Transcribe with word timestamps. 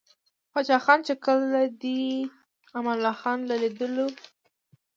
پاچاخان 0.51 0.99
،چې 1.07 1.13
کله 1.25 1.61
دې 1.81 2.01
امان 2.77 2.97
الله 2.97 3.13
خان 3.21 3.39
له 3.49 3.55
ليدلو 3.61 4.07
o 4.11 4.13